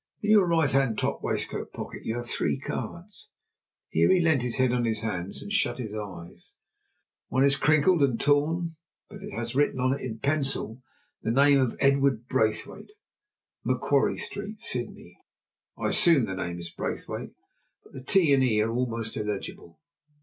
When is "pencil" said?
10.17-10.81